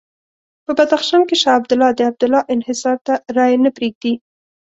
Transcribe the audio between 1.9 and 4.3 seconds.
د عبدالله انحصار ته رایې نه پرېږدي.